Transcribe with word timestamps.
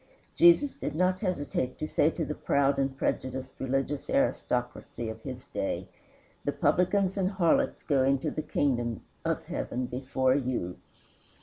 Jesus 0.33 0.73
did 0.73 0.95
not 0.95 1.19
hesitate 1.19 1.77
to 1.77 1.87
say 1.87 2.09
to 2.09 2.25
the 2.25 2.33
proud 2.33 2.79
and 2.79 2.97
prejudiced 2.97 3.59
religious 3.59 4.09
aristocracy 4.09 5.09
of 5.09 5.21
his 5.21 5.45
day, 5.45 5.89
"The 6.43 6.53
publicans 6.53 7.17
and 7.17 7.29
harlots 7.29 7.83
go 7.83 8.01
into 8.01 8.31
the 8.31 8.41
kingdom 8.41 9.03
of 9.23 9.43
heaven 9.45 9.85
before 9.85 10.33
you." 10.33 10.77